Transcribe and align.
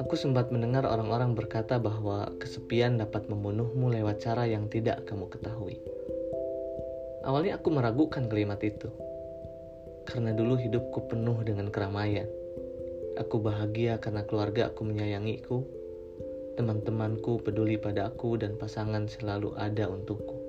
Aku 0.00 0.16
sempat 0.16 0.48
mendengar 0.48 0.88
orang-orang 0.88 1.36
berkata 1.36 1.76
bahwa 1.76 2.32
kesepian 2.40 2.96
dapat 2.96 3.28
membunuhmu 3.28 3.92
lewat 3.92 4.24
cara 4.24 4.48
yang 4.48 4.72
tidak 4.72 5.04
kamu 5.04 5.28
ketahui. 5.28 5.84
Awalnya 7.28 7.60
aku 7.60 7.68
meragukan 7.68 8.24
kalimat 8.24 8.56
itu. 8.64 8.88
Karena 10.08 10.32
dulu 10.32 10.56
hidupku 10.56 11.12
penuh 11.12 11.36
dengan 11.44 11.68
keramaian. 11.68 12.24
Aku 13.20 13.44
bahagia 13.44 14.00
karena 14.00 14.24
keluarga 14.24 14.72
aku 14.72 14.88
menyayangiku, 14.88 15.60
teman-temanku 16.56 17.44
peduli 17.44 17.76
pada 17.76 18.08
aku 18.08 18.40
dan 18.40 18.56
pasangan 18.56 19.04
selalu 19.12 19.52
ada 19.60 19.92
untukku. 19.92 20.40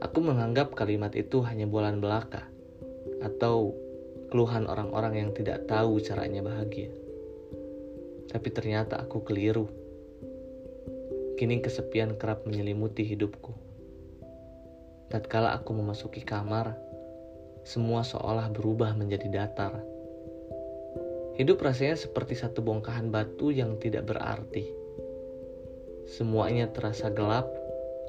Aku 0.00 0.24
menganggap 0.24 0.72
kalimat 0.72 1.12
itu 1.12 1.44
hanya 1.44 1.68
bualan 1.68 2.00
belaka 2.00 2.49
atau 3.20 3.76
keluhan 4.30 4.64
orang-orang 4.70 5.20
yang 5.20 5.30
tidak 5.36 5.66
tahu 5.66 6.00
caranya 6.00 6.40
bahagia. 6.40 6.88
Tapi 8.30 8.48
ternyata 8.54 9.02
aku 9.02 9.26
keliru. 9.26 9.66
Kini 11.34 11.58
kesepian 11.58 12.14
kerap 12.14 12.46
menyelimuti 12.46 13.02
hidupku. 13.02 13.52
Tatkala 15.10 15.58
aku 15.58 15.74
memasuki 15.74 16.22
kamar, 16.22 16.78
semua 17.66 18.06
seolah 18.06 18.46
berubah 18.54 18.94
menjadi 18.94 19.26
datar. 19.26 19.82
Hidup 21.34 21.58
rasanya 21.64 21.98
seperti 21.98 22.38
satu 22.38 22.62
bongkahan 22.62 23.10
batu 23.10 23.50
yang 23.50 23.80
tidak 23.82 24.06
berarti. 24.06 24.70
Semuanya 26.06 26.70
terasa 26.70 27.10
gelap. 27.10 27.48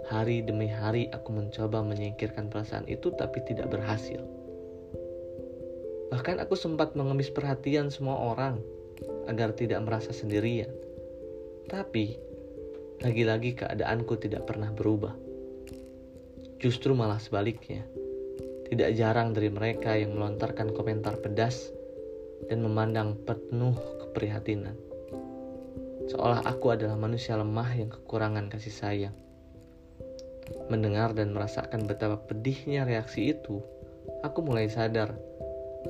Hari 0.10 0.44
demi 0.44 0.66
hari 0.66 1.08
aku 1.14 1.30
mencoba 1.30 1.86
menyingkirkan 1.86 2.50
perasaan 2.52 2.90
itu 2.90 3.14
tapi 3.16 3.40
tidak 3.48 3.72
berhasil. 3.72 4.41
Bahkan 6.12 6.44
aku 6.44 6.60
sempat 6.60 6.92
mengemis 7.00 7.32
perhatian 7.32 7.88
semua 7.88 8.20
orang 8.20 8.60
agar 9.32 9.56
tidak 9.56 9.80
merasa 9.88 10.12
sendirian. 10.12 10.68
Tapi, 11.72 12.20
lagi-lagi 13.00 13.56
keadaanku 13.56 14.20
tidak 14.20 14.44
pernah 14.44 14.76
berubah. 14.76 15.16
Justru 16.60 16.92
malah 16.92 17.18
sebaliknya. 17.18 17.88
Tidak 18.68 18.92
jarang 19.00 19.32
dari 19.32 19.48
mereka 19.48 19.96
yang 19.96 20.20
melontarkan 20.20 20.76
komentar 20.76 21.16
pedas 21.24 21.72
dan 22.52 22.60
memandang 22.60 23.16
penuh 23.24 23.76
keprihatinan. 24.04 24.76
Seolah 26.12 26.44
aku 26.44 26.76
adalah 26.76 27.00
manusia 27.00 27.40
lemah 27.40 27.72
yang 27.72 27.88
kekurangan 27.88 28.52
kasih 28.52 28.76
sayang. 28.76 29.16
Mendengar 30.68 31.16
dan 31.16 31.32
merasakan 31.32 31.88
betapa 31.88 32.20
pedihnya 32.20 32.84
reaksi 32.84 33.32
itu, 33.32 33.64
aku 34.20 34.44
mulai 34.44 34.68
sadar 34.68 35.16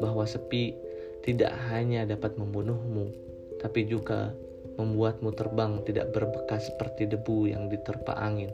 bahwa 0.02 0.26
sepi 0.26 0.74
tidak 1.22 1.54
hanya 1.70 2.10
dapat 2.10 2.34
membunuhmu, 2.42 3.14
tapi 3.62 3.86
juga 3.86 4.34
membuatmu 4.82 5.30
terbang 5.38 5.86
tidak 5.86 6.10
berbekas 6.10 6.74
seperti 6.74 7.06
debu 7.06 7.54
yang 7.54 7.70
diterpa 7.70 8.18
angin. 8.18 8.50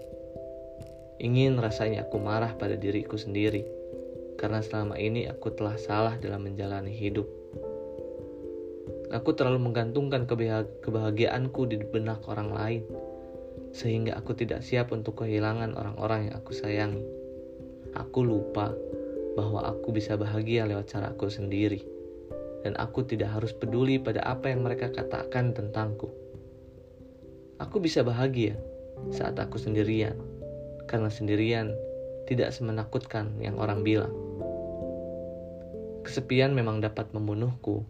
Ingin 1.17 1.57
rasanya 1.57 2.05
aku 2.05 2.19
marah 2.19 2.53
pada 2.59 2.75
diriku 2.75 3.15
sendiri, 3.15 3.63
karena 4.37 4.61
selama 4.61 4.99
ini 4.99 5.25
aku 5.25 5.49
telah 5.55 5.79
salah 5.79 6.13
dalam 6.19 6.45
menjalani 6.45 6.91
hidup. 6.93 7.25
Aku 9.07 9.31
terlalu 9.31 9.71
menggantungkan 9.71 10.27
kebahagiaanku 10.83 11.63
di 11.71 11.79
benak 11.79 12.27
orang 12.27 12.51
lain, 12.51 12.83
sehingga 13.71 14.19
aku 14.19 14.35
tidak 14.35 14.61
siap 14.61 14.91
untuk 14.91 15.23
kehilangan 15.23 15.73
orang-orang 15.79 16.27
yang 16.27 16.35
aku 16.37 16.51
sayangi. 16.51 17.07
Aku 17.95 18.21
lupa 18.27 18.75
bahwa 19.37 19.61
aku 19.69 19.93
bisa 19.93 20.17
bahagia 20.17 20.65
lewat 20.65 20.89
cara 20.89 21.13
aku 21.13 21.29
sendiri 21.29 21.85
dan 22.65 22.73
aku 22.81 23.05
tidak 23.05 23.37
harus 23.37 23.53
peduli 23.53 24.01
pada 24.01 24.25
apa 24.25 24.49
yang 24.49 24.65
mereka 24.65 24.89
katakan 24.89 25.53
tentangku. 25.53 26.09
Aku 27.61 27.77
bisa 27.77 28.01
bahagia 28.01 28.57
saat 29.13 29.37
aku 29.37 29.61
sendirian, 29.61 30.17
karena 30.89 31.07
sendirian 31.07 31.73
tidak 32.25 32.51
semenakutkan 32.51 33.33
yang 33.39 33.55
orang 33.61 33.85
bilang. 33.85 34.13
Kesepian 36.03 36.51
memang 36.51 36.83
dapat 36.83 37.11
membunuhku, 37.15 37.87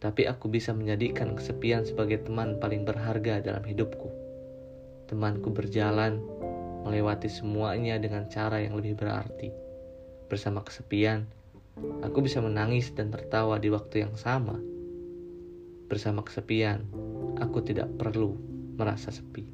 tapi 0.00 0.28
aku 0.28 0.52
bisa 0.52 0.76
menjadikan 0.76 1.32
kesepian 1.32 1.88
sebagai 1.88 2.20
teman 2.26 2.60
paling 2.60 2.84
berharga 2.84 3.40
dalam 3.40 3.64
hidupku. 3.64 4.12
Temanku 5.06 5.54
berjalan, 5.54 6.20
melewati 6.84 7.30
semuanya 7.30 7.96
dengan 7.96 8.26
cara 8.28 8.60
yang 8.60 8.76
lebih 8.76 8.98
berarti. 8.98 9.65
Bersama 10.26 10.62
kesepian, 10.66 11.26
Aku 11.76 12.24
bisa 12.24 12.40
menangis 12.40 12.88
dan 12.96 13.12
tertawa 13.12 13.60
di 13.60 13.68
waktu 13.68 14.08
yang 14.08 14.16
sama. 14.16 14.56
Bersama 15.92 16.24
kesepian, 16.24 16.88
aku 17.36 17.60
tidak 17.60 17.92
perlu 18.00 18.32
merasa 18.80 19.12
sepi. 19.12 19.44